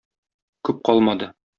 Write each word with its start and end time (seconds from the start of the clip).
Күп 0.71 0.81
калмады. 0.91 1.33